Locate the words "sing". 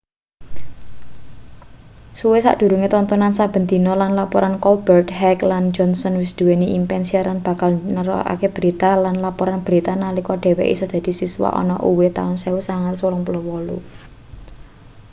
7.39-7.45